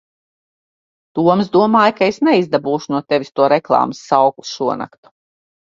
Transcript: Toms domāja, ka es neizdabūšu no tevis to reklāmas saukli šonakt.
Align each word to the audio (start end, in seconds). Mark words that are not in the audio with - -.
Toms 1.19 1.51
domāja, 1.57 1.93
ka 2.01 2.09
es 2.15 2.19
neizdabūšu 2.29 2.97
no 2.97 3.05
tevis 3.09 3.33
to 3.39 3.53
reklāmas 3.57 4.05
saukli 4.11 4.53
šonakt. 4.57 5.15